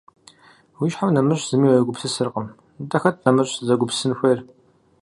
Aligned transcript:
-Уи 0.77 0.89
щхьэм 0.91 1.11
нэмыщӏ 1.15 1.45
зыми 1.49 1.67
уегупсысыркъым.– 1.71 2.47
Нтӏэ 2.83 2.97
хэт 3.01 3.17
нэмыщӏ 3.25 3.53
сызэгупсысын 3.55 4.13
хуейр? 4.17 4.39